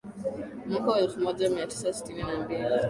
[0.67, 2.63] Mwaka wa elfu moja mia tisa sitini na mbili